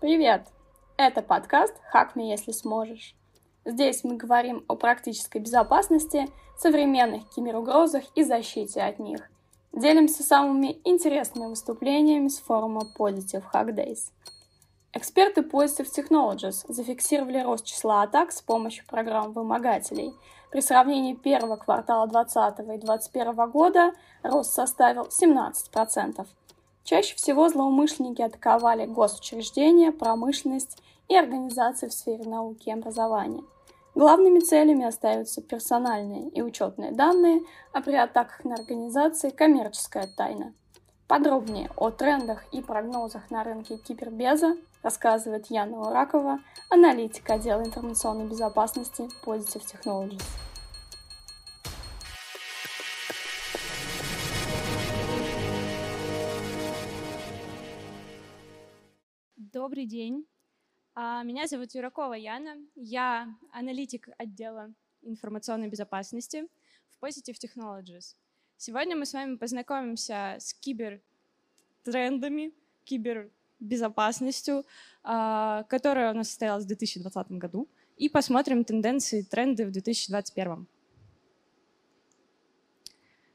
[0.00, 0.46] Привет!
[0.96, 3.14] Это подкаст «Хак me, если сможешь».
[3.64, 9.30] Здесь мы говорим о практической безопасности, современных киберугрозах и защите от них.
[9.72, 14.10] Делимся самыми интересными выступлениями с форума Positive Hack Days.
[14.94, 20.14] Эксперты Positive Technologies зафиксировали рост числа атак с помощью программ-вымогателей.
[20.50, 23.92] При сравнении первого квартала 2020 и 2021 года
[24.22, 26.26] рост составил 17%.
[26.84, 33.44] Чаще всего злоумышленники атаковали госучреждения, промышленность и организации в сфере науки и образования.
[33.94, 37.40] Главными целями остаются персональные и учетные данные,
[37.72, 40.52] а при атаках на организации– коммерческая тайна.
[41.08, 49.08] Подробнее о трендах и прогнозах на рынке кибербеза рассказывает Яна Уракова, аналитик отдела информационной безопасности
[49.24, 50.22] Positive Technologies.
[59.36, 60.26] Добрый день.
[60.94, 62.56] А, меня зовут Юракова Яна.
[62.74, 66.48] Я аналитик отдела информационной безопасности
[66.90, 68.16] в Positive Technologies.
[68.56, 72.52] Сегодня мы с вами познакомимся с кибертрендами,
[72.84, 73.41] кибербезопасностью,
[75.04, 80.66] а, которая у нас состоялась в 2020 году, и посмотрим тенденции, тренды в 2021.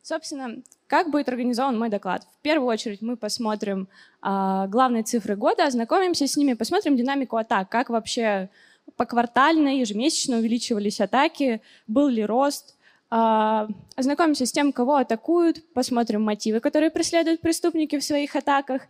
[0.01, 2.25] Собственно, как будет организован мой доклад?
[2.39, 3.89] В первую очередь мы посмотрим
[4.23, 8.49] э, главные цифры года, ознакомимся с ними, посмотрим динамику атак, как вообще
[8.95, 12.77] поквартально, ежемесячно увеличивались атаки, был ли рост,
[13.11, 13.67] э,
[13.97, 18.83] ознакомимся с тем, кого атакуют, посмотрим мотивы, которые преследуют преступники в своих атаках,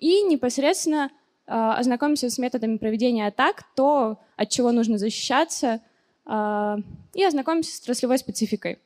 [0.00, 1.10] и непосредственно
[1.46, 5.80] э, ознакомимся с методами проведения атак, то, от чего нужно защищаться,
[6.26, 6.76] э,
[7.14, 8.78] и ознакомимся с отраслевой спецификой.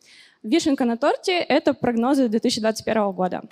[0.43, 3.43] Вишенка на торте— это прогнозы 2021 года.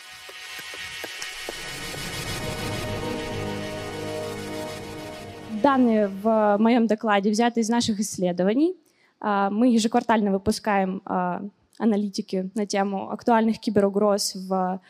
[5.63, 8.77] Данные в моем докладе взяты из наших исследований.
[9.21, 11.43] А, мы ежеквартально выпускаем а,
[11.79, 14.81] аналитики на тему актуальных киберугроз в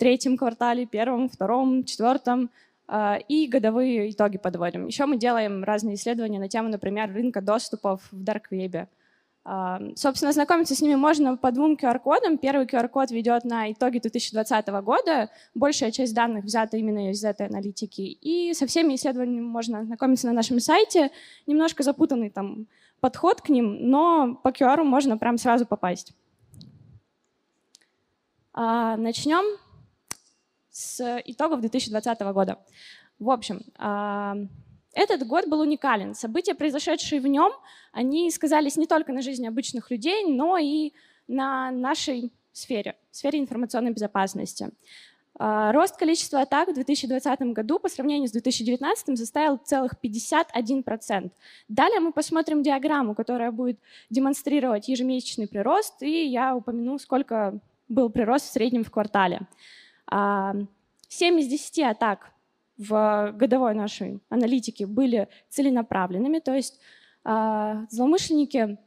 [0.00, 2.50] третьем квартале, первом, втором, четвертом,
[2.88, 4.86] а, и годовые итоги подводим.
[4.86, 8.88] Еще мы делаем разные исследования на тему, например, рынка доступов в дарквебе.
[9.96, 12.36] Собственно, знакомиться с ними можно по двум QR-кодам.
[12.36, 15.30] Первый QR-код ведет на итоги 2020 года.
[15.54, 18.02] Большая часть данных взята именно из этой аналитики.
[18.02, 21.10] И со всеми исследованиями можно ознакомиться на нашем сайте.
[21.46, 22.66] Немножко запутанный там
[23.00, 26.12] подход к ним, но по QR можно прям сразу попасть.
[28.54, 29.58] Начнем
[30.70, 32.58] с итогов 2020 года.
[33.18, 33.60] В общем,
[34.92, 36.14] этот год был уникален.
[36.14, 37.52] События, произошедшие в нем,
[37.92, 40.92] они сказались не только на жизни обычных людей, но и
[41.28, 44.70] на нашей сфере, сфере информационной безопасности.
[45.38, 51.30] А, рост количества атак в 2020 году по сравнению с 2019 составил целых 51%.
[51.68, 53.78] Далее мы посмотрим диаграмму, которая будет
[54.10, 59.40] демонстрировать ежемесячный прирост, и я упомяну, сколько был прирост в среднем в квартале.
[60.10, 60.54] 7 а,
[61.10, 62.32] из 10 атак
[62.78, 66.80] в годовой нашей аналитике были целенаправленными, то есть
[67.26, 68.78] э, злоумышленники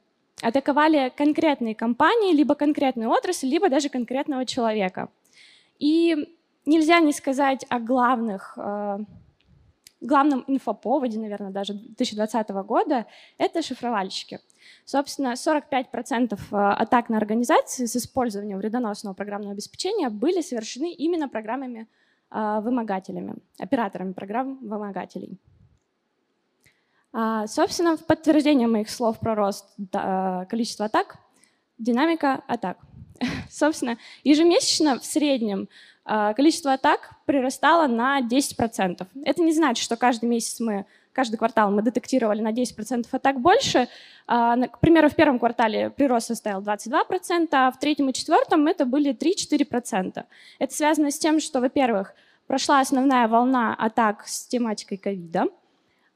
[0.42, 5.10] атаковали конкретные компании, либо конкретную отрасль, либо даже конкретного человека.
[5.78, 6.28] И
[6.66, 9.00] нельзя не сказать о главных, э,
[10.06, 13.06] главном инфоповоде, наверное, даже 2020 года,
[13.38, 14.40] это шифровальщики.
[14.86, 21.88] Собственно, 45% атак на организации с использованием вредоносного программного обеспечения были совершены именно программами
[22.30, 25.38] а, вымогателями, операторами программ вымогателей.
[27.12, 29.76] А, собственно, в подтверждение моих слов про рост
[30.50, 31.18] количества атак,
[31.78, 32.78] динамика атак.
[33.50, 35.70] Собственно, ежемесячно в среднем
[36.06, 39.08] количество атак прирастало на 10%.
[39.24, 43.88] Это не значит, что каждый месяц мы, каждый квартал мы детектировали на 10% атак больше.
[44.28, 49.16] К примеру, в первом квартале прирост составил 22%, а в третьем и четвертом это были
[49.16, 50.24] 3-4%.
[50.60, 52.14] Это связано с тем, что, во-первых,
[52.48, 55.48] прошла основная волна атак с тематикой ковида, а,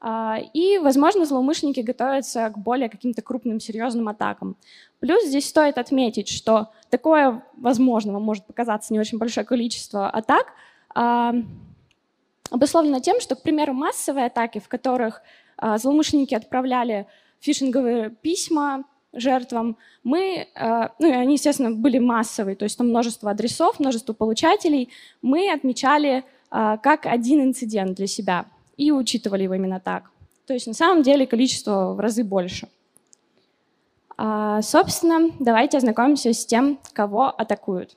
[0.00, 4.56] и, возможно, злоумышленники готовятся к более каким-то крупным, серьезным атакам.
[5.00, 10.52] Плюс здесь стоит отметить, что такое, возможно, вам может показаться не очень большое количество атак,
[10.94, 11.34] а,
[12.50, 15.20] обусловлено тем, что, к примеру, массовые атаки, в которых
[15.56, 17.06] а, злоумышленники отправляли
[17.40, 20.48] фишинговые письма жертвам, мы,
[20.98, 24.90] ну и они, естественно, были массовые, то есть там множество адресов, множество получателей,
[25.22, 28.46] мы отмечали как один инцидент для себя
[28.78, 30.10] и учитывали его именно так.
[30.46, 32.68] То есть на самом деле количество в разы больше.
[34.16, 37.96] А, собственно, давайте ознакомимся с тем, кого атакуют.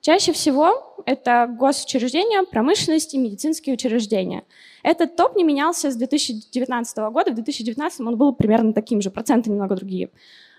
[0.00, 4.44] Чаще всего это госучреждения, промышленность и медицинские учреждения.
[4.82, 7.30] Этот топ не менялся с 2019 года.
[7.30, 10.10] В 2019 он был примерно таким же, проценты немного другие.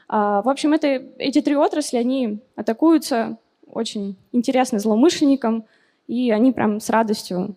[0.07, 0.87] А, в общем, это,
[1.17, 3.37] эти три отрасли, они атакуются
[3.67, 5.65] очень интересно злоумышленникам,
[6.07, 7.55] и они прям с радостью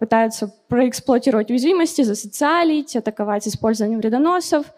[0.00, 4.66] пытаются проэксплуатировать уязвимости, засоциалить, атаковать использованием вредоносов–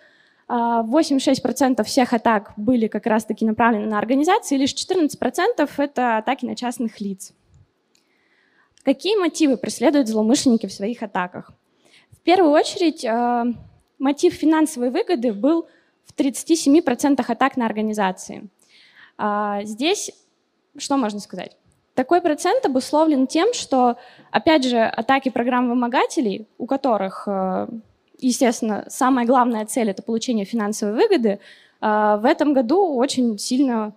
[0.49, 6.55] 86% а, всех атак были как раз-таки направлены на организации, лишь 14%— это атаки на
[6.55, 7.33] частных лиц.
[8.83, 11.53] Какие мотивы преследуют злоумышленники в своих атаках?
[12.11, 13.47] В первую очередь, а,
[13.99, 15.67] мотив финансовой выгоды был
[16.05, 18.49] в 37% атак на организации.
[19.17, 20.11] А, здесь
[20.77, 21.57] что можно сказать?
[21.95, 23.97] Такой процент обусловлен тем, что,
[24.31, 27.29] опять же, атаки программ вымогателей, у которых
[28.19, 31.41] естественно, самая главная цель— это получение финансовой выгоды,
[31.81, 33.93] а, в этом году очень сильно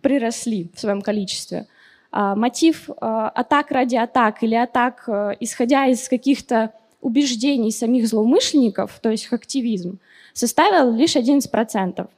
[0.00, 1.66] приросли в своем количестве.
[2.10, 5.08] А, мотив а, атак ради атак или атак,
[5.40, 9.98] исходя из каких-то убеждений самих злоумышленников, то есть активизм,
[10.32, 12.08] составил лишь 11%.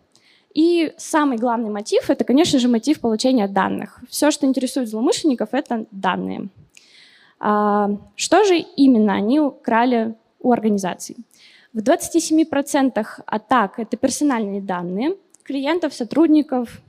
[0.58, 4.00] И самый главный мотив— это, конечно же, мотив получения данных.
[4.08, 6.48] Все, что интересует злоумышленников, это данные.
[7.38, 11.16] Что же именно они украли у организаций?
[11.72, 15.14] В 27% атак это персональные данные
[15.44, 16.82] клиентов, сотрудников,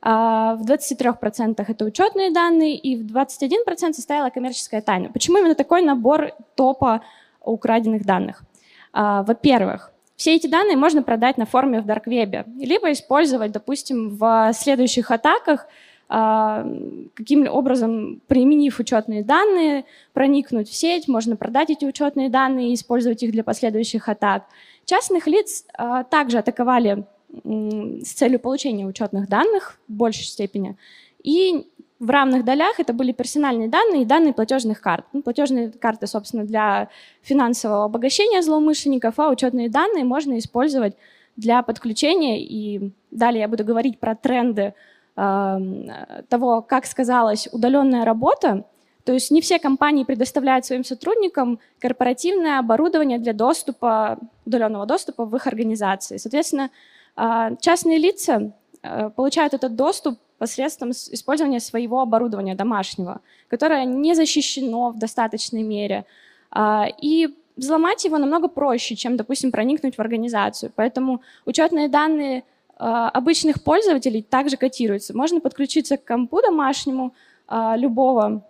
[0.00, 5.10] а в 23% это учетные данные, и в 21% составила коммерческая тайна.
[5.12, 7.00] Почему именно такой набор топа
[7.44, 8.44] украденных данных?
[8.92, 9.89] А, во-первых,
[10.20, 15.66] все эти данные можно продать на форуме в Дарквебе, либо использовать, допустим, в следующих атаках–
[16.12, 16.66] а,
[17.14, 23.22] каким образом, применив учетные данные, проникнуть в сеть, можно продать эти учетные данные и использовать
[23.22, 24.46] их для последующих атак.
[24.84, 27.04] Частных лиц а, также атаковали
[27.44, 30.76] с целью получения учетных данных в большей степени.
[31.22, 31.69] И
[32.00, 35.04] в равных долях это были персональные данные и данные платежных карт.
[35.12, 36.88] Ну, платежные карты, собственно, для
[37.20, 40.96] финансового обогащения злоумышленников, а учетные данные можно использовать
[41.36, 42.42] для подключения.
[42.42, 44.74] И далее я буду говорить про тренды
[45.14, 48.64] того, как сказалась удаленная работа,
[49.04, 55.36] то есть не все компании предоставляют своим сотрудникам корпоративное оборудование для доступа, удаленного доступа в
[55.36, 56.16] их организации.
[56.16, 56.70] Соответственно,
[57.16, 58.52] а, частные лица
[58.82, 66.06] э, получают этот доступ посредством использования своего оборудования домашнего, которое не защищено в достаточной мере.
[66.50, 70.72] А, и взломать его намного проще, чем, допустим, проникнуть в организацию.
[70.74, 72.44] Поэтому учетные данные
[72.78, 75.14] а, обычных пользователей также котируется.
[75.14, 77.12] Можно подключиться к компу домашнему
[77.46, 78.42] а, любого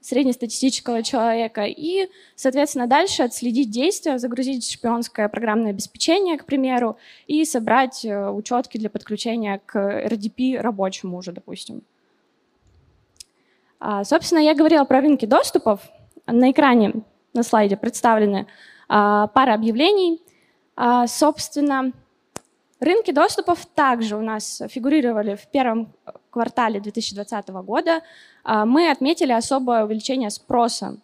[0.00, 6.96] среднестатистического человека и, соответственно, дальше отследить действия, загрузить шпионское программное обеспечение, к примеру,
[7.26, 11.82] и собрать э, учетки для подключения к RDP рабочему уже, допустим.
[13.80, 15.80] А, собственно, я говорила про рынки доступов.
[16.26, 16.92] На экране,
[17.32, 18.46] на слайде представлены
[18.88, 20.20] пара объявлений.
[21.06, 21.92] Собственно,
[22.80, 25.92] Рынки доступов также у нас фигурировали в первом
[26.38, 28.02] квартале 2020 года.
[28.44, 30.96] А, мы отметили особое увеличение спроса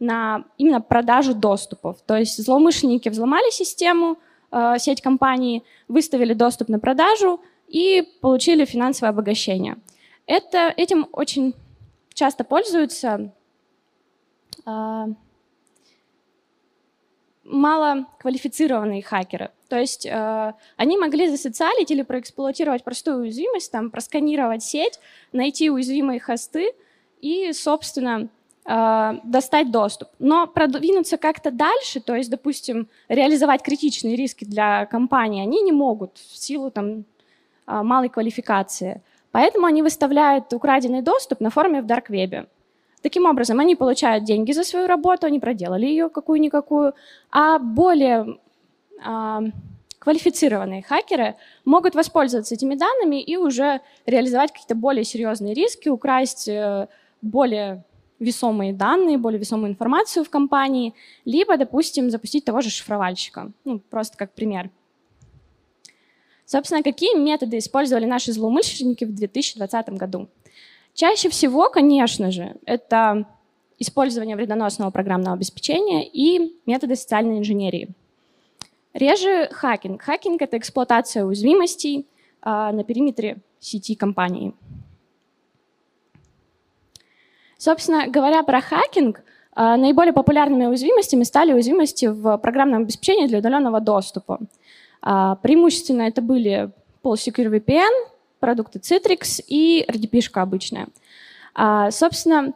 [0.00, 1.98] на именно продажу доступов.
[2.06, 4.16] То есть злоумышленники взломали систему,
[4.50, 9.76] а, сеть компаний, выставили доступ на продажу и получили финансовое обогащение.
[10.26, 11.54] Это, этим очень
[12.14, 13.30] часто пользуются
[14.64, 15.08] а,
[17.44, 19.50] малоквалифицированные хакеры.
[19.68, 24.98] То есть э, они могли засоциалить или проэксплуатировать простую уязвимость, там, просканировать сеть,
[25.32, 26.72] найти уязвимые хосты
[27.20, 28.28] и, собственно,
[28.64, 30.08] э, достать доступ.
[30.18, 36.16] Но продвинуться как-то дальше, то есть, допустим, реализовать критичные риски для компании, они не могут
[36.16, 37.04] в силу там,
[37.66, 39.02] э, малой квалификации.
[39.32, 42.46] Поэтому они выставляют украденный доступ на форуме в Дарквебе.
[43.02, 46.94] Таким образом, они получают деньги за свою работу, они проделали ее какую-никакую,
[47.30, 48.38] а более
[49.98, 56.88] квалифицированные хакеры могут воспользоваться этими данными и уже реализовать какие-то более серьезные риски, украсть э,
[57.20, 57.84] более
[58.18, 63.52] весомые данные, более весомую информацию в компании, либо, допустим, запустить того же шифровальщика.
[63.64, 64.70] Ну, просто как пример.
[66.44, 70.28] Собственно, какие методы использовали наши злоумышленники в 2020 году?
[70.94, 73.26] Чаще всего, конечно же, это
[73.78, 77.90] использование вредоносного программного обеспечения и методы социальной инженерии.
[78.98, 80.02] Реже хакинг.
[80.02, 82.08] Хакинг— это эксплуатация уязвимостей
[82.42, 84.54] а, на периметре сети компании.
[87.56, 93.80] Собственно, говоря про хакинг, а, наиболее популярными уязвимостями стали уязвимости в программном обеспечении для удаленного
[93.80, 94.40] доступа.
[95.00, 96.72] А, преимущественно это были
[97.04, 100.88] PolSecure VPN, продукты Citrix и RDP-шка обычная.
[101.90, 102.52] Собственно,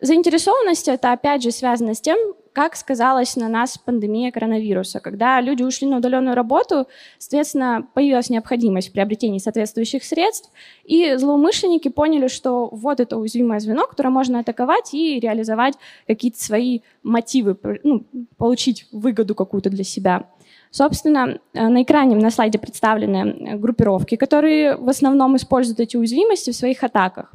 [0.00, 2.16] заинтересованность это опять же связано с тем,
[2.54, 5.00] как сказалась на нас пандемия коронавируса.
[5.00, 6.86] Когда люди ушли на удаленную работу,
[7.18, 10.50] соответственно, появилась необходимость в приобретении соответствующих средств,
[10.84, 15.74] и злоумышленники поняли, что вот это уязвимое звено, которое можно атаковать и реализовать
[16.06, 18.04] какие-то свои мотивы, ну,
[18.38, 20.28] получить выгоду какую-то для себя.
[20.70, 26.56] Собственно, э, на экране на слайде представлены группировки, которые в основном используют эти уязвимости в
[26.56, 27.34] своих атаках.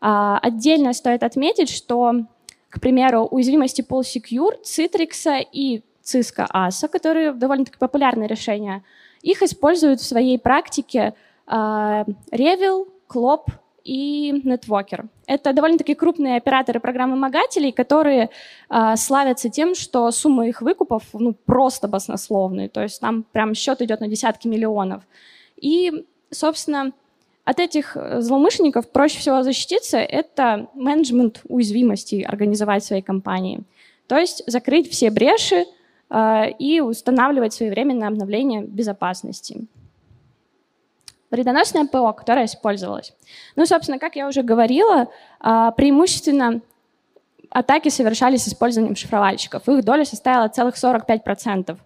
[0.00, 2.26] А, отдельно стоит отметить, что
[2.72, 8.82] к примеру, уязвимости PolSecure, Citrix и Cisco ASA, которые довольно-таки популярные решения,
[9.20, 11.12] их используют в своей практике
[11.46, 11.52] э,
[12.32, 13.44] Revil, Clop
[13.84, 15.08] и Networker.
[15.26, 18.30] Это довольно-таки крупные операторы программ-вымогателей, которые
[18.70, 23.82] э, славятся тем, что сумма их выкупов ну, просто баснословные, то есть там прям счет
[23.82, 25.02] идет на десятки миллионов.
[25.60, 26.92] И, собственно,
[27.44, 33.62] от этих э, злоумышленников проще всего защититься— это менеджмент уязвимостей организовать своей компании.
[34.06, 35.64] То есть закрыть все бреши
[36.10, 39.66] э, и устанавливать своевременное обновление безопасности.
[41.30, 43.12] Вредоносное ПО, которое использовалось.
[43.56, 45.08] Ну, собственно, как я уже говорила,
[45.40, 46.60] э, преимущественно
[47.50, 49.68] атаки совершались с использованием шифровальщиков.
[49.68, 51.76] Их доля составила целых 45%.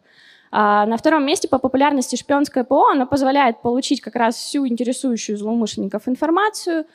[0.51, 5.37] А, на втором месте по популярности шпионское ПО оно позволяет получить как раз всю интересующую
[5.37, 6.87] злоумышленников информацию.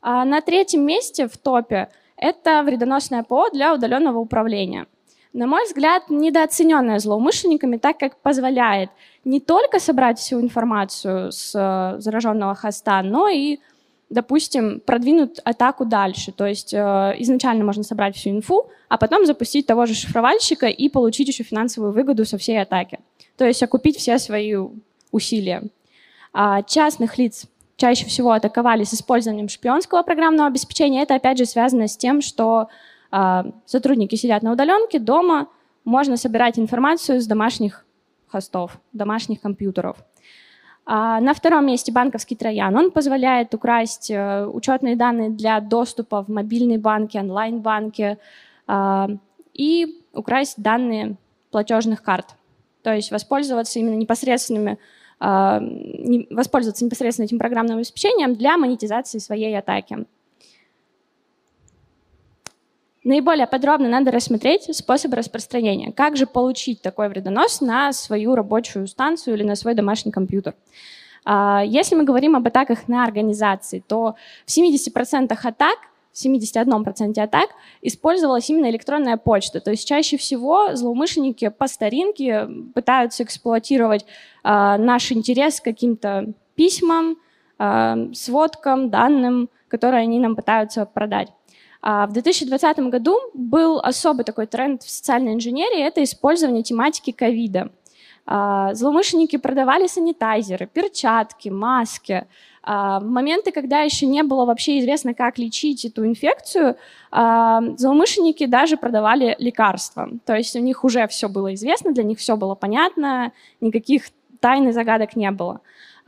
[0.00, 4.86] А на третьем месте в топе это вредоносное ПО для удаленного управления.
[5.32, 8.90] На мой взгляд, недооцененное злоумышленниками, так как позволяет
[9.24, 13.58] не только собрать всю информацию с э, зараженного хоста, но и
[14.10, 16.32] допустим, продвинут атаку дальше.
[16.32, 20.88] То есть э, изначально можно собрать всю инфу, а потом запустить того же шифровальщика и
[20.88, 23.00] получить еще финансовую выгоду со всей атаки.
[23.36, 24.56] То есть окупить все свои
[25.12, 25.62] усилия.
[26.32, 27.46] А частных лиц
[27.76, 31.02] чаще всего атаковали с использованием шпионского программного обеспечения.
[31.02, 32.68] Это опять же связано с тем, что
[33.12, 35.48] э, сотрудники сидят на удаленке, дома,
[35.84, 37.86] можно собирать информацию с домашних
[38.26, 39.96] хостов, домашних компьютеров.
[40.90, 42.74] А, на втором месте банковский троян.
[42.74, 48.16] Он позволяет украсть э, учетные данные для доступа в мобильные банки, онлайн-банки
[48.66, 49.10] а,
[49.52, 51.16] и украсть данные
[51.50, 52.28] платежных карт.
[52.82, 54.78] То есть воспользоваться именно непосредственными
[55.20, 55.60] а,
[56.30, 60.06] воспользоваться непосредственно этим программным обеспечением для монетизации своей атаки.
[63.08, 65.92] Наиболее подробно надо рассмотреть способы распространения.
[65.92, 70.54] Как же получить такой вредонос на свою рабочую станцию или на свой домашний компьютер?
[71.24, 75.78] А, если мы говорим об атаках на организации, то в 70% атак
[76.12, 77.48] в 71% атак
[77.80, 79.60] использовалась именно электронная почта.
[79.60, 84.06] То есть чаще всего злоумышленники по старинке пытаются эксплуатировать э,
[84.44, 87.16] наш интерес к каким-то письмам,
[87.58, 91.28] э, сводкам, данным, которые они нам пытаются продать.
[91.80, 97.70] А, в 2020 году был особый такой тренд в социальной инженерии, это использование тематики ковида.
[98.26, 102.26] А, злоумышленники продавали санитайзеры, перчатки, маски.
[102.62, 106.76] А, в моменты, когда еще не было вообще известно, как лечить эту инфекцию,
[107.10, 110.10] злоумышленники даже продавали лекарства.
[110.26, 113.32] То есть у них уже все было известно, для них все было понятно,
[113.62, 115.60] никаких тайн и загадок не было.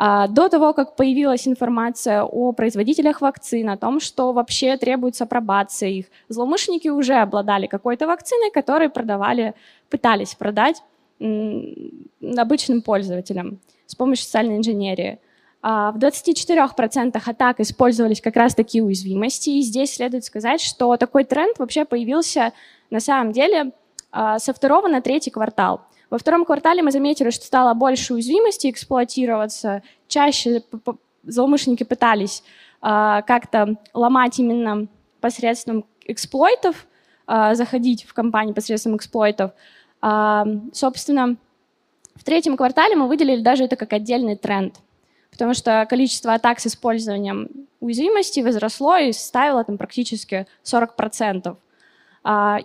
[0.03, 5.91] А, до того, как появилась информация о производителях вакцин, о том, что вообще требуется апробация
[5.91, 9.53] их, злоумышленники уже обладали какой-то вакциной, которую продавали,
[9.91, 10.83] пытались продать
[11.19, 15.19] обычным пользователям с помощью социальной инженерии.
[15.61, 21.25] А, в 24% атак использовались как раз такие уязвимости, и здесь следует сказать, что такой
[21.25, 22.55] тренд вообще появился
[22.89, 23.73] на самом деле
[24.13, 25.83] а, со второго на третий квартал.
[26.11, 29.83] Во втором квартале мы заметили, что стало больше уязвимости эксплуатироваться.
[30.09, 30.63] Чаще
[31.23, 32.43] злоумышленники пытались
[32.83, 34.89] э, как-то ломать именно
[35.21, 36.89] посредством эксплойтов,
[37.29, 39.53] э, заходить в компании посредством эксплойтов.
[40.03, 41.37] Э, собственно,
[42.17, 44.75] в третьем квартале мы выделили даже это как отдельный тренд,
[45.31, 47.49] потому что количество атак с использованием
[47.79, 51.57] уязвимости возросло и составило там практически 40%.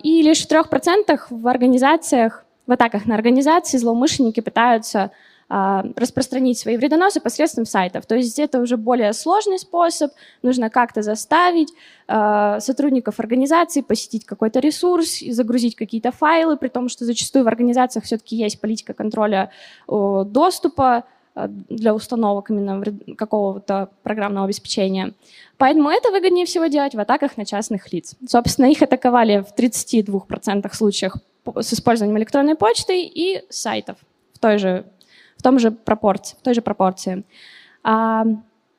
[0.02, 5.10] И лишь в 3% в организациях в атаках на организации злоумышленники пытаются
[5.48, 8.04] а, распространить свои вредоносы посредством сайтов.
[8.06, 10.10] То есть это уже более сложный способ,
[10.42, 11.72] нужно как-то заставить
[12.08, 18.04] а, сотрудников организации посетить какой-то ресурс, загрузить какие-то файлы, при том, что зачастую в организациях
[18.04, 19.52] все-таки есть политика контроля
[19.86, 21.04] доступа
[21.36, 22.82] а, для установок именно
[23.16, 25.12] какого-то программного обеспечения.
[25.58, 28.16] Поэтому это выгоднее всего делать в атаках на частных лиц.
[28.26, 31.18] Собственно, их атаковали в 32% случаях
[31.60, 33.98] с использованием электронной почты и сайтов
[34.32, 34.86] в той же
[35.36, 37.24] в, том же пропорции, в той же пропорции.
[37.82, 38.24] А,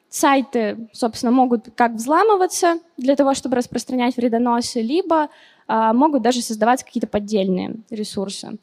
[0.09, 5.29] сайты, собственно, могут как взламываться для того, чтобы распространять вредоносы, либо
[5.67, 8.57] а, могут даже создавать какие-то поддельные ресурсы.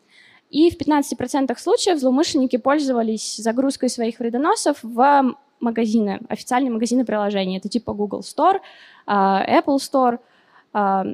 [0.50, 7.58] И в 15% случаев злоумышленники пользовались загрузкой своих вредоносов в магазины, официальные магазины приложений.
[7.58, 8.60] Это типа Google Store,
[9.06, 10.18] а, Apple Store.
[10.72, 11.04] А,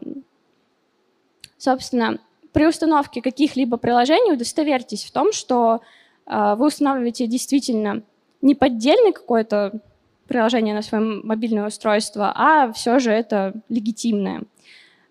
[1.56, 2.18] собственно,
[2.52, 5.80] при установке каких-либо приложений удостоверьтесь в том, что
[6.26, 8.02] вы устанавливаете действительно
[8.42, 9.80] не поддельный какое-то
[10.28, 14.42] приложение на свое мобильное устройство, а все же это легитимное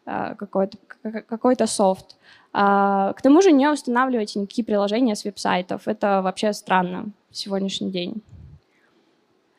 [0.05, 0.77] какой-то
[1.27, 2.15] какой софт.
[2.51, 5.88] А, к тому же не устанавливайте никакие приложения с веб-сайтов.
[5.88, 8.22] Это вообще странно в сегодняшний день.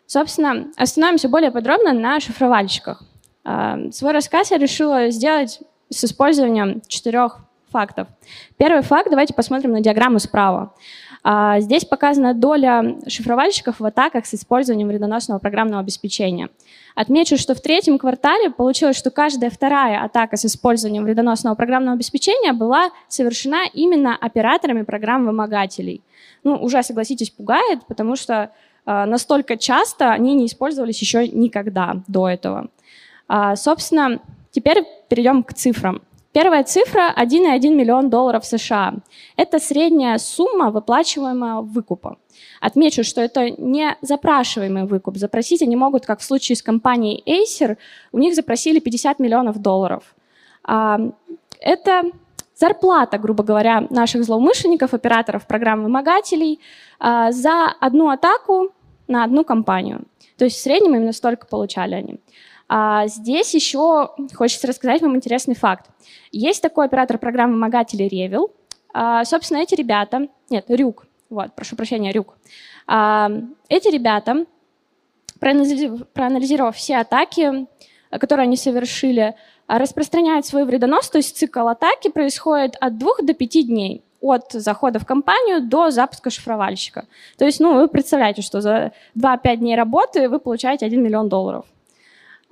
[0.06, 3.04] Собственно, остановимся более подробно на шифровальщиках.
[3.92, 7.38] Свой рассказ я решила сделать с использованием четырех
[7.70, 8.08] фактов.
[8.56, 10.74] Первый факт, давайте посмотрим на диаграмму справа.
[11.22, 16.48] А, здесь показана доля шифровальщиков в атаках с использованием вредоносного программного обеспечения.
[16.94, 22.52] Отмечу, что в третьем квартале получилось, что каждая вторая атака с использованием вредоносного программного обеспечения
[22.52, 26.02] была совершена именно операторами программ-вымогателей.
[26.42, 28.50] Ну, уже, согласитесь, пугает, потому что
[28.86, 32.68] э, настолько часто они не использовались еще никогда до этого.
[33.28, 36.00] А, собственно, теперь перейдем к цифрам.
[36.32, 38.94] Первая цифра– 1,1 миллион долларов США.
[39.37, 42.18] Это средняя сумма выплачиваемого выкупа.
[42.60, 45.16] Отмечу, что это не запрашиваемый выкуп.
[45.16, 47.78] Запросить они могут, как в случае с компанией Acer,
[48.12, 50.04] у них запросили 50 миллионов долларов.
[50.62, 51.00] А,
[51.60, 52.04] это
[52.54, 56.60] зарплата, грубо говоря, наших злоумышленников, операторов программ вымогателей
[57.00, 58.70] а, за одну атаку
[59.08, 60.02] на одну компанию.
[60.37, 62.20] То есть в среднем именно столько получали они.
[62.72, 65.90] А здесь еще хочется рассказать вам интересный факт.
[66.30, 68.52] Есть такой оператор программы вымогателей Revil.
[68.94, 72.36] А, собственно, эти ребята, нет, Рюк, вот, прошу прощения, Рюк.
[72.86, 73.28] А,
[73.68, 74.46] эти ребята,
[75.40, 77.66] проанализировав все атаки,
[78.12, 79.35] которые они совершили,
[79.66, 85.00] распространяют свой вредонос, то есть цикл атаки происходит от двух до пяти дней от захода
[85.00, 87.06] в компанию до запуска шифровальщика.
[87.37, 91.64] То есть, ну, вы представляете, что за 2-5 дней работы вы получаете 1 миллион долларов.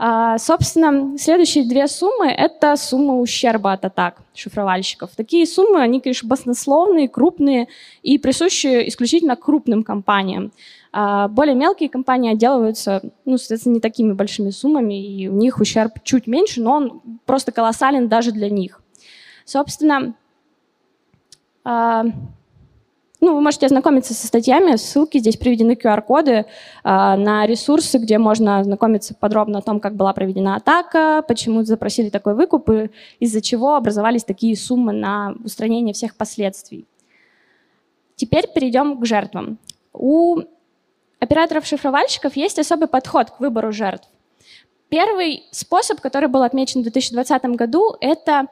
[0.01, 5.11] А, собственно, следующие две суммы– это сумма ущерба от атак шифровальщиков.
[5.17, 7.67] Такие суммы, они, конечно, баснословные, крупные
[8.05, 10.53] и присущи исключительно крупным компаниям.
[10.93, 15.93] А, более мелкие компании отделываются, ну, соответственно, не такими большими суммами, и у них ущерб
[16.05, 18.81] чуть меньше, но он просто колоссален даже для них.
[19.45, 20.15] Собственно,
[21.65, 22.05] а,
[23.21, 26.45] ну, вы можете ознакомиться со статьями, ссылки, здесь приведены QR-коды э,
[26.85, 32.35] на ресурсы, где можно ознакомиться подробно о том, как была проведена атака, почему запросили такой
[32.35, 36.87] выкуп и из-за чего образовались такие суммы на устранение всех последствий.
[38.15, 39.59] Теперь перейдем к жертвам.
[39.93, 40.43] У
[41.19, 44.09] операторов-шифровальщиков есть особый подход к выбору жертв.
[44.89, 48.47] Первый способ, который был отмечен в 2020 году, это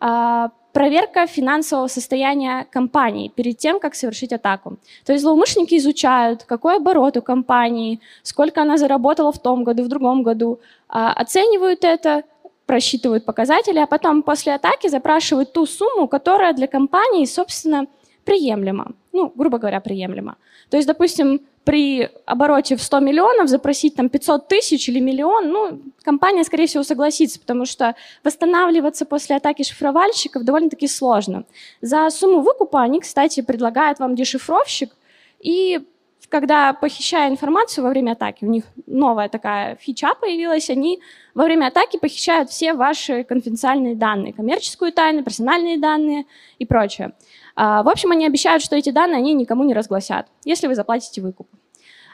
[0.00, 4.78] э, проверка финансового состояния компании перед тем, как совершить атаку.
[5.04, 9.88] То есть злоумышленники изучают, какой оборот у компании, сколько она заработала в том году, в
[9.88, 12.22] другом году, а, оценивают это,
[12.66, 17.86] просчитывают показатели, а потом после атаки запрашивают ту сумму, которая для компании, собственно,
[18.24, 18.92] приемлема.
[19.12, 20.36] Ну, грубо говоря, приемлема.
[20.70, 25.80] То есть, допустим, при обороте в 100 миллионов запросить там 500 тысяч или миллион, ну,
[26.02, 27.94] компания, скорее всего, согласится, потому что
[28.24, 31.44] восстанавливаться после атаки шифровальщиков довольно-таки сложно.
[31.80, 34.90] За сумму выкупа они, кстати, предлагают вам дешифровщик,
[35.38, 35.80] и
[36.28, 41.00] когда похищая информацию во время атаки, у них новая такая фича появилась, они
[41.34, 46.24] во время атаки похищают все ваши конфиденциальные данные, коммерческую тайну, персональные данные
[46.58, 47.12] и прочее.
[47.54, 51.20] А, в общем, они обещают, что эти данные они никому не разгласят, если вы заплатите
[51.20, 51.48] выкуп.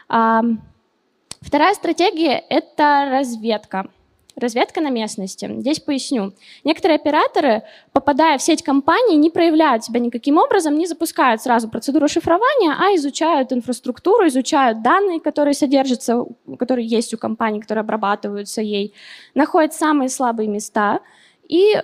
[0.08, 0.42] А,
[1.40, 3.88] вторая стратегия– это разведка.
[4.36, 5.50] Разведка на местности.
[5.58, 6.32] Здесь поясню.
[6.62, 12.06] Некоторые операторы, попадая в сеть компаний, не проявляют себя никаким образом, не запускают сразу процедуру
[12.06, 16.24] шифрования, а изучают инфраструктуру, изучают данные, которые содержатся,
[16.56, 18.94] которые есть у компании, которые обрабатываются ей,
[19.34, 21.00] находят самые слабые места
[21.48, 21.74] и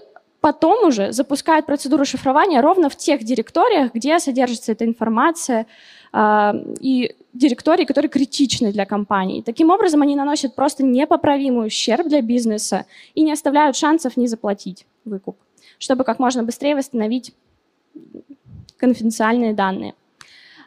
[0.45, 5.67] потом уже запускают процедуру шифрования ровно в тех директориях, где содержится эта информация,
[6.13, 9.41] э, и директории, которые критичны для компании.
[9.41, 14.85] Таким образом, они наносят просто непоправимый ущерб для бизнеса и не оставляют шансов не заплатить
[15.07, 15.39] выкуп,
[15.79, 17.33] чтобы как можно быстрее восстановить
[18.77, 19.95] конфиденциальные данные.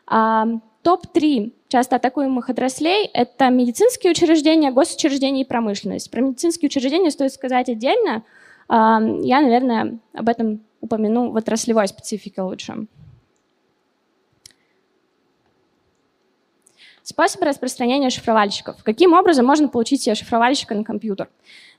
[0.07, 0.47] А,
[0.81, 6.09] Топ-3 часто атакуемых отраслей– это медицинские учреждения, госучреждения и промышленность.
[6.09, 8.23] Про медицинские учреждения стоит сказать отдельно–
[8.69, 12.87] я, наверное, об этом упомяну в отраслевой специфике лучше.
[17.09, 18.83] Способы распространения шифровальщиков.
[18.83, 21.29] Каким образом можно получить себе шифровальщика на компьютер?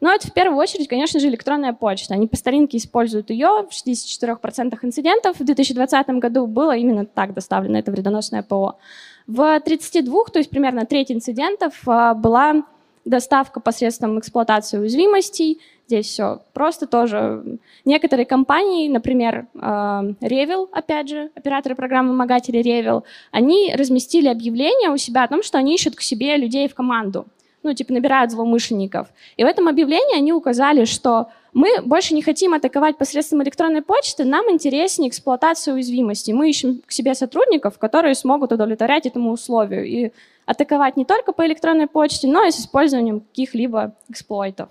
[0.00, 2.14] Ну, это в первую очередь, конечно же, электронная почта.
[2.14, 3.66] Они по старинке используют ее.
[3.68, 8.78] В 64% инцидентов в 2020 году было именно так доставлено это вредоносное ПО.
[9.26, 12.62] В 32, то есть примерно треть инцидентов, а, была
[13.08, 15.60] доставка посредством эксплуатации уязвимостей.
[15.86, 17.58] Здесь все просто тоже.
[17.84, 24.96] Некоторые компании, например, а, Revil, опять же, операторы программы вымогатели Revil, они разместили объявление у
[24.96, 27.26] себя о том, что они ищут к себе людей в команду
[27.62, 29.08] ну, типа, набирают злоумышленников.
[29.36, 34.24] И в этом объявлении они указали, что мы больше не хотим атаковать посредством электронной почты,
[34.24, 36.30] нам интереснее эксплуатация уязвимости.
[36.30, 40.12] Мы ищем к себе сотрудников, которые смогут удовлетворять этому условию и
[40.48, 44.70] атаковать не только по электронной почте, но и с использованием каких-либо эксплойтов.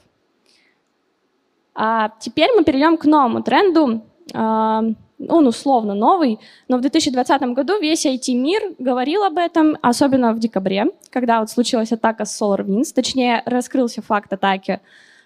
[1.75, 4.01] А теперь мы перейдем к новому тренду,
[4.33, 4.83] а,
[5.19, 10.87] он условно новый, но в 2020 году весь IT-мир говорил об этом, особенно в декабре,
[11.11, 14.79] когда вот случилась атака с SolarWinds, точнее, раскрылся факт атаки.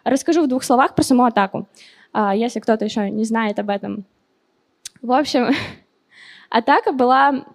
[0.03, 1.69] Расскажу в двух словах про саму атаку,
[2.11, 4.03] а, если кто-то еще не знает об этом.
[5.01, 5.47] В общем,
[6.49, 7.45] атака была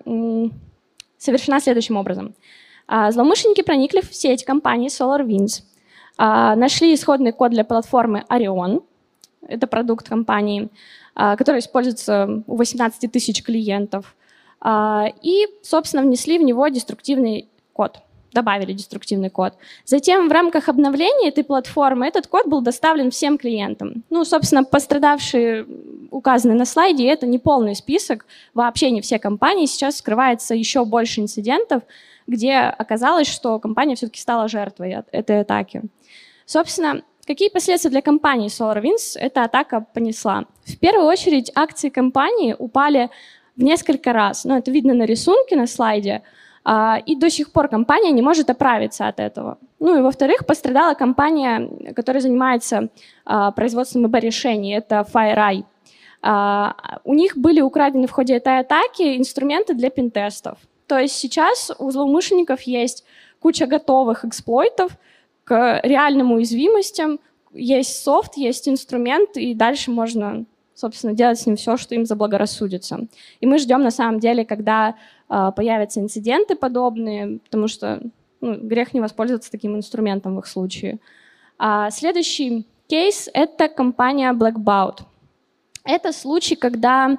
[1.19, 2.35] совершена следующим образом.
[2.87, 5.63] А, злоумышленники проникли в сеть компании SolarWinds,
[6.19, 8.83] нашли исходный код для платформы Orion,
[9.49, 10.69] это продукт компании,
[11.15, 14.15] а, который используется у 18 тысяч клиентов.
[14.61, 18.01] А, и, собственно, внесли в него деструктивный код
[18.33, 19.55] добавили деструктивный код.
[19.87, 24.05] Затем в рамках обновления этой платформы этот код был доставлен всем клиентам.
[24.11, 25.67] Ну, собственно, пострадавшие
[26.11, 29.65] указаны на слайде, это не полный список, вообще не все компании.
[29.65, 31.83] Сейчас скрывается еще больше инцидентов,
[32.27, 35.83] где оказалось, что компания все-таки стала жертвой этой атаки.
[36.45, 40.45] Собственно, Какие последствия для компании SolarWinds эта атака понесла?
[40.65, 43.11] В первую очередь акции компании упали
[43.57, 44.45] в несколько раз.
[44.45, 46.23] Ну, это видно на рисунке на слайде.
[46.65, 49.59] А, и до сих пор компания не может оправиться от этого.
[49.81, 52.91] Ну и во-вторых, пострадала компания, которая занимается
[53.25, 55.65] а, производством ИБ-решений, это FireEye.
[56.23, 60.59] А, у них были украдены в ходе этой атаки инструменты для пентестов.
[60.87, 63.05] То есть сейчас у злоумышленников есть
[63.41, 64.93] куча готовых эксплойтов,
[65.47, 67.21] к реальным уязвимостям.
[67.53, 70.45] Есть софт, есть инструмент, и дальше можно,
[70.75, 73.07] собственно, делать с ним все, что им заблагорассудится.
[73.41, 74.97] И мы ждем, на самом деле, когда
[75.31, 78.03] э, появятся инциденты подобные, потому что
[78.41, 80.99] ну, грех не воспользоваться таким инструментом в их случае.
[81.59, 85.03] А следующий кейс— это компания Blackbout.
[85.85, 87.17] Это случай, когда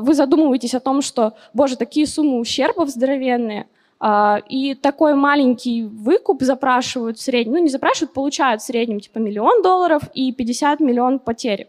[0.00, 3.66] вы задумываетесь о том, что, боже, такие суммы ущербов здоровенные—
[4.02, 9.18] а, и такой маленький выкуп запрашивают в среднем, ну не запрашивают, получают в среднем типа
[9.18, 11.68] миллион долларов и 50 миллион потерь.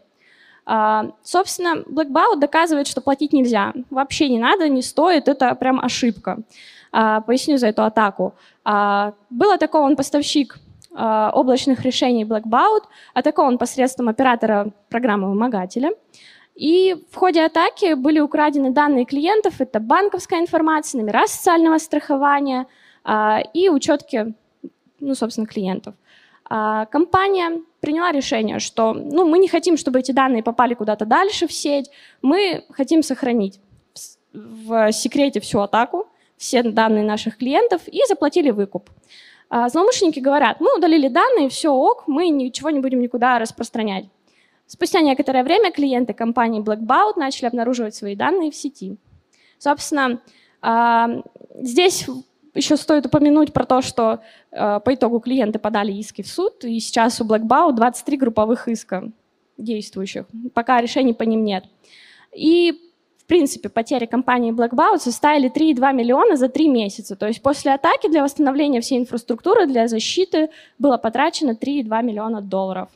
[0.64, 3.74] А, собственно, Blackbout доказывает, что платить нельзя.
[3.90, 6.38] Вообще не надо, не стоит, это прям ошибка.
[6.90, 8.34] А, поясню за эту атаку.
[8.64, 10.58] Был атакован поставщик
[10.94, 12.82] облачных решений Blackbout,
[13.14, 15.90] атакован посредством оператора программы вымогателя.
[16.54, 22.66] И в ходе атаки были украдены данные клиентов, это банковская информация, номера социального страхования
[23.04, 24.34] а, и учетки,
[25.00, 25.94] ну, собственно, клиентов.
[26.44, 31.46] А, компания приняла решение, что ну, мы не хотим, чтобы эти данные попали куда-то дальше
[31.46, 33.58] в сеть, мы хотим сохранить
[34.34, 38.90] в секрете всю атаку, все данные наших клиентов и заплатили выкуп.
[39.48, 44.06] А, злоумышленники говорят, мы удалили данные, все ок, мы ничего не будем никуда распространять.
[44.66, 48.96] Спустя некоторое время клиенты компании Blackbout начали обнаруживать свои данные в сети.
[49.58, 50.20] Собственно,
[50.60, 51.22] а,
[51.60, 52.08] здесь
[52.54, 54.20] еще стоит упомянуть про то, что
[54.50, 59.10] а, по итогу клиенты подали иски в суд, и сейчас у Blackbout 23 групповых иска
[59.56, 61.64] действующих, пока решений по ним нет.
[62.34, 62.72] И,
[63.18, 67.16] в принципе, потери компании Blackbout составили 3,2 миллиона за 3 месяца.
[67.16, 72.88] То есть после атаки для восстановления всей инфраструктуры, для защиты было потрачено 3,2 миллиона долларов.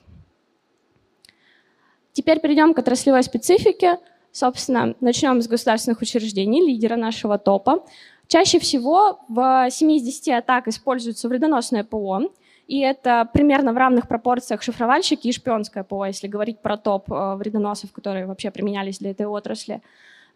[2.16, 3.98] Теперь перейдем к отраслевой специфике.
[4.32, 7.84] Собственно, начнем с государственных учреждений, лидера нашего топа.
[8.26, 12.22] Чаще всего в 7 из 10 атак используется вредоносное ПО,
[12.68, 17.34] и это примерно в равных пропорциях шифровальщики и шпионское ПО, если говорить про топ э,
[17.34, 19.82] вредоносов, которые вообще применялись для этой отрасли.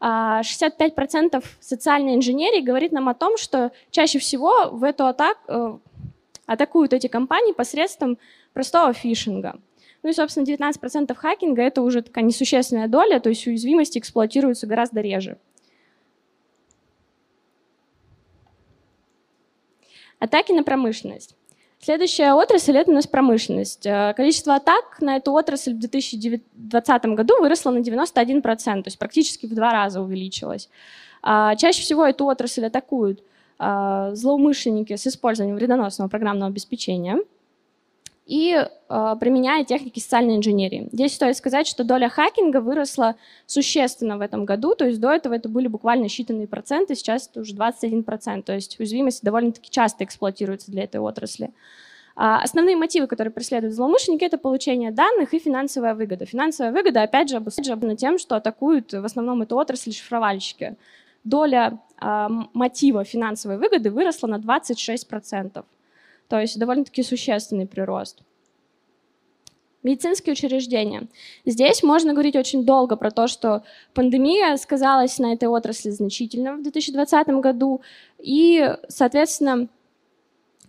[0.03, 5.79] 65% а социальной инженерии говорит нам о том, что чаще всего в эту атаку э,
[6.45, 8.19] атакуют эти компании посредством
[8.53, 9.59] простого фишинга.
[10.03, 15.01] Ну и, собственно, 19% хакинга— это уже такая несущественная доля, то есть уязвимости эксплуатируются гораздо
[15.01, 15.37] реже.
[20.19, 21.35] Атаки на промышленность.
[21.83, 23.87] Следующая отрасль— это у нас промышленность.
[23.87, 29.47] Э, количество атак на эту отрасль в 2020 году выросло на 91%, то есть практически
[29.47, 30.69] в два раза увеличилось.
[31.23, 33.23] А, чаще всего эту отрасль атакуют
[33.59, 37.19] э, злоумышленники с использованием вредоносного программного обеспечения
[38.31, 40.89] и э, применяя техники социальной инженерии.
[40.93, 43.17] Здесь стоит сказать, что доля хакинга выросла
[43.47, 47.41] существенно в этом году, то есть до этого это были буквально считанные проценты, сейчас это
[47.41, 51.51] уже 21%, то есть уязвимость довольно-таки часто эксплуатируется для этой отрасли.
[52.15, 56.25] А основные мотивы, которые преследуют злоумышленники, это получение данных и финансовая выгода.
[56.25, 60.77] Финансовая выгода, опять же, обусловлена тем, что атакуют в основном эту отрасль шифровальщики.
[61.25, 65.65] Доля э, мотива финансовой выгоды выросла на 26%.
[66.31, 68.23] То есть довольно-таки существенный прирост.
[69.83, 71.09] Медицинские учреждения.
[71.45, 73.65] Здесь можно говорить очень долго про то, что
[73.95, 77.81] пандемия сказалась на этой отрасли значительно в 2020 году,
[78.19, 79.67] и, соответственно,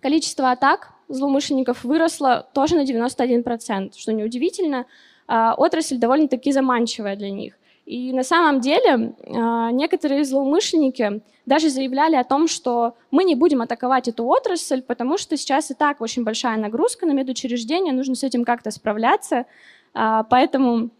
[0.01, 4.87] количество атак злоумышленников выросло тоже на 91%, что неудивительно.
[5.27, 7.53] А, отрасль довольно-таки заманчивая для них.
[7.91, 13.61] И на самом деле а, некоторые злоумышленники даже заявляли о том, что мы не будем
[13.61, 18.23] атаковать эту отрасль, потому что сейчас и так очень большая нагрузка на медучреждения, нужно с
[18.23, 19.45] этим как-то справляться.
[19.93, 20.91] А, поэтому,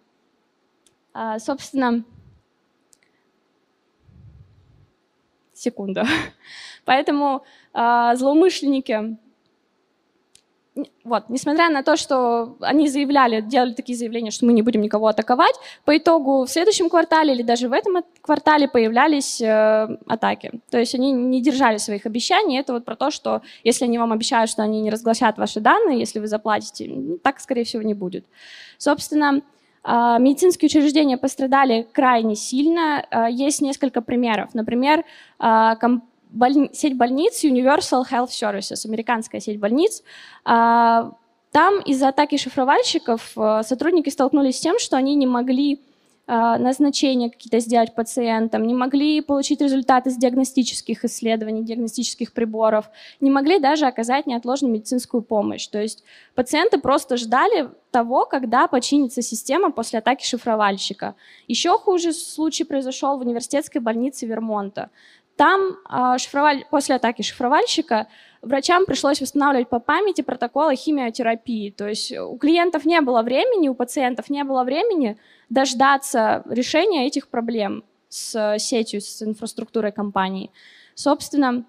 [1.13, 2.03] а, собственно,
[5.53, 6.01] секунду.
[6.83, 9.15] Поэтому злоумышленники
[11.03, 15.07] вот, несмотря на то, что они заявляли, делали такие заявления, что мы не будем никого
[15.07, 20.61] атаковать, по итогу в следующем квартале или даже в этом квартале появлялись э, атаки.
[20.69, 22.57] То есть они не держали своих обещаний.
[22.57, 25.99] Это вот про то, что если они вам обещают, что они не разгласят ваши данные,
[25.99, 26.89] если вы заплатите,
[27.21, 28.25] так, скорее всего, не будет.
[28.77, 29.41] Собственно,
[29.83, 33.05] э, медицинские учреждения пострадали крайне сильно.
[33.11, 34.53] Э, есть несколько примеров.
[34.53, 35.03] Например,
[35.39, 36.69] э, комп боль...
[36.73, 40.03] сеть больниц Universal Health Services, американская сеть больниц.
[40.45, 41.11] А,
[41.51, 45.77] там из-за атаки шифровальщиков э, сотрудники столкнулись с тем, что они не могли э,
[46.27, 52.89] назначения какие-то сделать пациентам, не могли получить результаты с диагностических исследований, диагностических приборов,
[53.19, 55.67] не могли даже оказать неотложную медицинскую помощь.
[55.67, 61.15] То есть пациенты просто ждали того, когда починится система после атаки шифровальщика.
[61.49, 64.89] Еще хуже случай произошел в университетской больнице Вермонта.
[65.41, 66.65] Там а, шифроваль...
[66.69, 68.07] после атаки шифровальщика
[68.43, 71.71] врачам пришлось восстанавливать по памяти протоколы химиотерапии.
[71.71, 75.17] То есть у клиентов не было времени, у пациентов не было времени
[75.49, 80.51] дождаться решения этих проблем с сетью, с инфраструктурой компании.
[80.93, 81.65] Собственно,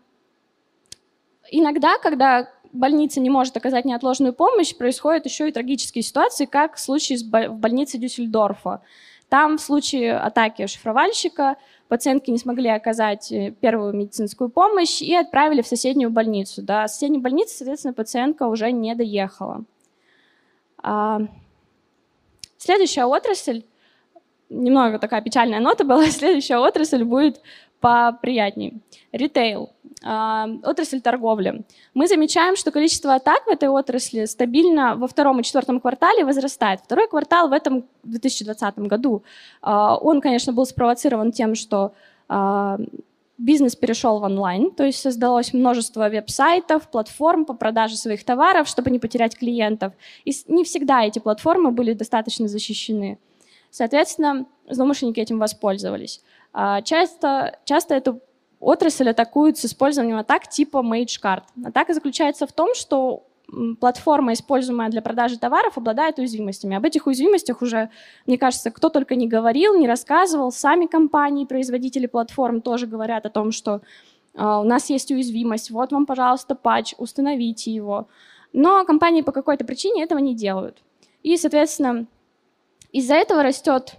[1.50, 6.78] иногда, когда больница не может оказать неотложную помощь, происходят еще и трагические ситуации, как в
[6.78, 8.82] случае в больнице Дюссельдорфа.
[9.32, 11.56] Там в случае атаки шифровальщика
[11.88, 16.60] пациентки не смогли оказать э, первую медицинскую помощь и отправили в соседнюю больницу.
[16.60, 19.64] До соседней больницы, соответственно, пациентка уже не доехала.
[20.82, 21.22] А,
[22.58, 23.62] следующая отрасль,
[24.50, 27.40] немного такая печальная нота была, следующая отрасль будет
[27.82, 28.80] поприятней.
[29.12, 29.70] Ритейл,
[30.02, 31.64] э, отрасль торговли.
[31.94, 36.80] Мы замечаем, что количество атак в этой отрасли стабильно во втором и четвертом квартале возрастает.
[36.84, 39.22] Второй квартал в этом 2020 году,
[39.62, 41.92] э, он, конечно, был спровоцирован тем, что
[42.28, 42.78] э,
[43.36, 48.90] бизнес перешел в онлайн, то есть создалось множество веб-сайтов, платформ по продаже своих товаров, чтобы
[48.90, 49.92] не потерять клиентов.
[50.24, 53.18] И не всегда эти платформы были достаточно защищены.
[53.70, 56.22] Соответственно, злоумышленники этим воспользовались.
[56.52, 58.20] А, часто, часто эту
[58.60, 61.42] отрасль атакуют с использованием атак типа MageCard.
[61.64, 63.26] Атака заключается в том, что
[63.80, 66.76] платформа, используемая для продажи товаров, обладает уязвимостями.
[66.76, 67.90] Об этих уязвимостях уже,
[68.26, 70.52] мне кажется, кто только не говорил, не рассказывал.
[70.52, 73.82] Сами компании, производители платформ тоже говорят о том, что
[74.34, 78.08] э, у нас есть уязвимость, вот вам, пожалуйста, патч, установите его.
[78.52, 80.78] Но компании по какой-то причине этого не делают.
[81.22, 82.06] И, соответственно,
[82.90, 83.96] из-за этого растет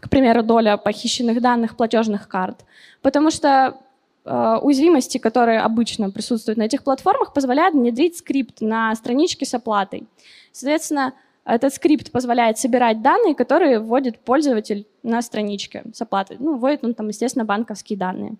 [0.00, 2.64] к примеру, доля похищенных данных платежных карт.
[3.02, 3.76] Потому что
[4.24, 10.06] э, уязвимости, которые обычно присутствуют на этих платформах, позволяют внедрить скрипт на страничке с оплатой.
[10.52, 11.12] Соответственно,
[11.44, 16.36] этот скрипт позволяет собирать данные, которые вводит пользователь на страничке с оплатой.
[16.38, 18.34] Ну, вводит он там, естественно, банковские данные.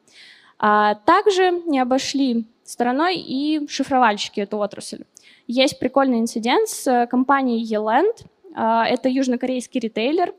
[0.59, 5.05] А также не обошли стороной и шифровальщики эту отрасль.
[5.47, 8.27] Есть прикольный инцидент с компанией Yeland.
[8.55, 10.35] А, это южнокорейский ритейлер,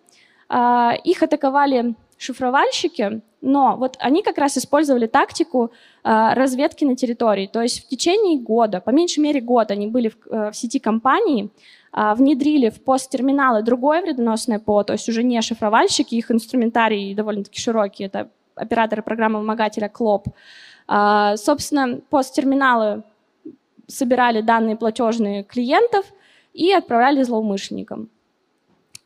[0.51, 5.71] их атаковали шифровальщики, но вот они как раз использовали тактику
[6.03, 7.47] а, разведки на территории.
[7.47, 11.49] То есть в течение года, по меньшей мере год, они были в, э, сети компании,
[11.91, 17.59] а, внедрили в посттерминалы другое вредоносное ПО, то есть уже не шифровальщики, их инструментарий довольно-таки
[17.59, 20.27] широкий, это операторы программы вымогателя КЛОП.
[21.35, 23.03] Собственно, посттерминалы
[23.87, 26.05] собирали данные платежные клиентов
[26.53, 28.09] и отправляли злоумышленникам.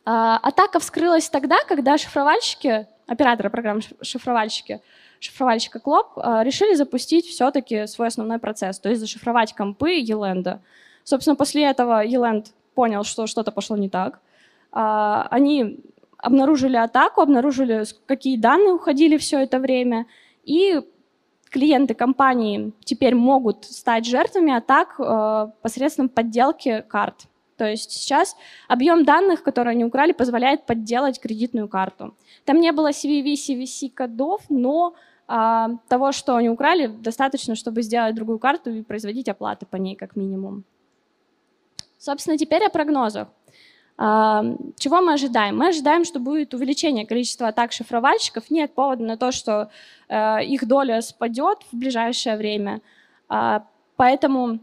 [0.06, 4.80] А, атака вскрылась тогда, когда шифровальщики операторы программ-шифровальщики,
[5.20, 10.62] шифровальщика Клоп, решили запустить все-таки свой основной процесс, то есть зашифровать компы Еленда.
[11.04, 14.20] Собственно, после этого Еленд понял, что что-то пошло не так.
[14.72, 15.80] Они
[16.18, 20.06] обнаружили атаку, обнаружили, какие данные уходили все это время,
[20.42, 20.80] и
[21.48, 24.96] клиенты компании теперь могут стать жертвами атак
[25.62, 27.26] посредством подделки карт.
[27.56, 28.36] То есть сейчас
[28.68, 32.14] объем данных, которые они украли, позволяет подделать кредитную карту.
[32.44, 34.94] Там не было CVV, CVC кодов, но
[35.26, 39.96] а, того, что они украли, достаточно, чтобы сделать другую карту и производить оплаты по ней
[39.96, 40.64] как минимум.
[41.98, 43.28] Собственно, теперь о прогнозах.
[43.98, 45.56] Чего мы ожидаем?
[45.56, 48.50] Мы ожидаем, что будет увеличение количества атак шифровальщиков.
[48.50, 49.70] Нет повода на то, что
[50.08, 52.82] э, их доля спадет в ближайшее время.
[53.30, 53.64] А,
[53.96, 54.60] поэтому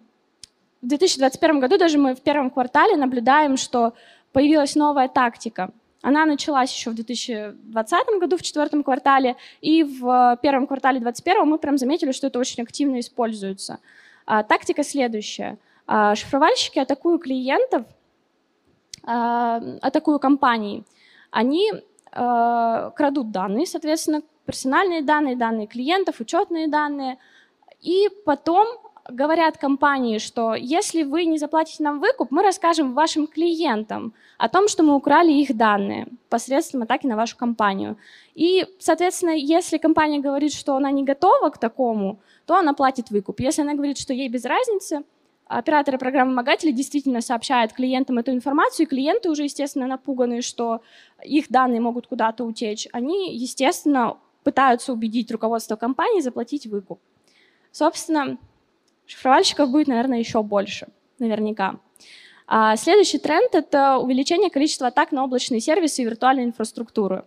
[0.83, 3.93] в 2021 году даже мы в первом квартале наблюдаем, что
[4.31, 5.71] появилась новая тактика.
[6.01, 11.57] Она началась еще в 2020 году, в четвертом квартале, и в первом квартале 2021 мы
[11.57, 13.79] прям заметили, что это очень активно используется.
[14.25, 15.57] А, тактика следующая.
[15.87, 17.85] А, шифровальщики атакуют клиентов–
[19.03, 20.83] атакую компании,
[21.31, 21.71] они
[22.11, 27.17] крадут данные, соответственно, персональные данные, данные клиентов, учетные данные,
[27.81, 28.67] и потом
[29.09, 34.67] говорят компании, что если вы не заплатите нам выкуп, мы расскажем вашим клиентам о том,
[34.67, 37.97] что мы украли их данные посредством атаки на вашу компанию.
[38.33, 43.39] И, соответственно, если компания говорит, что она не готова к такому, то она платит выкуп.
[43.39, 45.03] Если она говорит, что ей без разницы,
[45.45, 50.81] операторы программ-вымогателей действительно сообщают клиентам эту информацию, и клиенты уже, естественно, напуганы, что
[51.23, 52.87] их данные могут куда-то утечь.
[52.93, 56.99] Они, естественно, пытаются убедить руководство компании заплатить выкуп.
[57.71, 58.37] Собственно,
[59.05, 60.87] шифровальщиков будет, наверное, еще больше,
[61.19, 61.79] наверняка.
[62.47, 67.25] А следующий тренд— это увеличение количества атак на облачные сервисы и виртуальную инфраструктуру.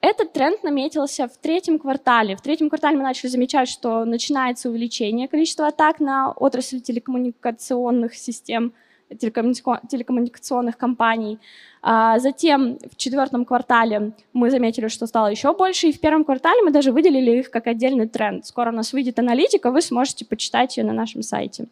[0.00, 2.36] Этот тренд наметился в третьем квартале.
[2.36, 8.72] В третьем квартале мы начали замечать, что начинается увеличение количества атак на отрасль телекоммуникационных систем,
[9.18, 11.38] телекоммуникационных компаний.
[11.82, 16.62] А затем в четвертом квартале мы заметили, что стало еще больше, и в первом квартале
[16.62, 18.44] мы даже выделили их как отдельный тренд.
[18.44, 21.66] Скоро у нас выйдет аналитика, вы сможете почитать ее на нашем сайте.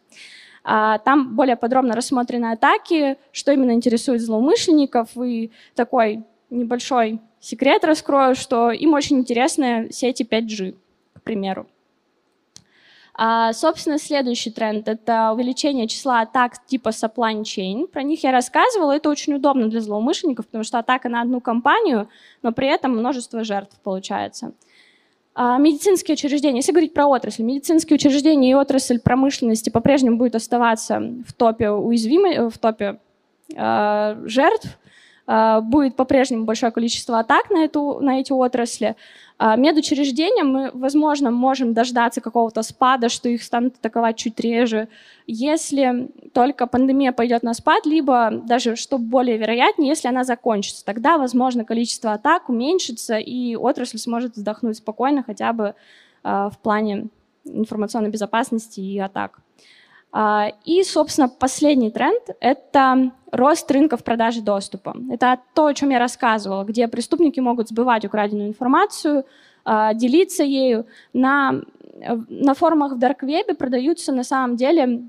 [0.63, 8.35] А, там более подробно рассмотрены атаки, что именно интересует злоумышленников, и такой небольшой секрет раскрою,
[8.35, 10.75] что им очень интересны сети 5G,
[11.13, 11.67] к примеру.
[13.17, 17.87] А, собственно, следующий тренд— это увеличение числа атак типа supply chain.
[17.87, 22.09] Про них я рассказывала, это очень удобно для злоумышленников, потому что атака на одну компанию,
[22.41, 24.51] но при этом множество жертв получается.
[25.33, 30.99] А, медицинские учреждения, если говорить про отрасль, медицинские учреждения и отрасль промышленности по-прежнему будет оставаться
[31.25, 32.99] в топе уязвимой, в топе
[33.53, 34.77] э, жертв,
[35.27, 38.95] будет по-прежнему большое количество атак на, эту, на эти отрасли.
[39.37, 44.87] А, медучреждения мы, возможно, можем дождаться какого-то спада, что их станут атаковать чуть реже,
[45.27, 50.85] если только пандемия пойдет на спад, либо даже, что более вероятнее, если она закончится.
[50.85, 55.75] Тогда, возможно, количество атак уменьшится, и отрасль сможет вздохнуть спокойно хотя бы
[56.23, 57.07] а, в плане
[57.43, 59.39] информационной безопасности и атак.
[60.17, 64.95] А, и, собственно, последний тренд— это рост рынков продажи доступа.
[65.11, 69.25] Это то, о чем я рассказывала, где преступники могут сбывать украденную информацию,
[69.65, 70.85] а, делиться ею.
[71.11, 71.61] На,
[72.29, 75.03] на форумах в Дарквебе продаются на самом деле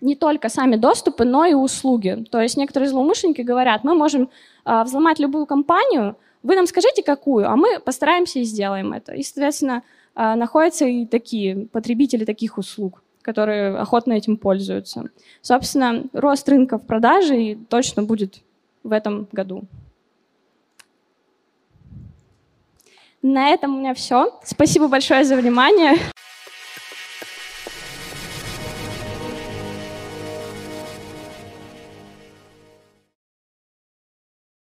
[0.00, 2.24] не только сами доступы, но и услуги.
[2.28, 4.28] То есть некоторые злоумышленники говорят, мы можем
[4.64, 9.12] а, взломать любую компанию, вы нам скажите, какую, а мы постараемся и сделаем это.
[9.12, 9.84] И, соответственно,
[10.16, 15.10] находятся и такие потребители таких услуг которые охотно этим пользуются.
[15.42, 18.40] Собственно, рост рынков продажи точно будет
[18.84, 19.64] в этом году.
[23.22, 24.38] На этом у меня все.
[24.44, 25.96] Спасибо большое за внимание.